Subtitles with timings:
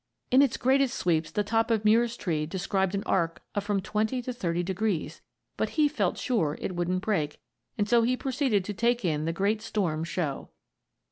[0.31, 4.19] In its greatest sweeps the top of Muir's tree described an arc of from twenty
[4.23, 5.21] to thirty degrees,
[5.57, 7.39] but he felt sure it wouldn't break,
[7.77, 10.49] and so he proceeded to take in the great storm show.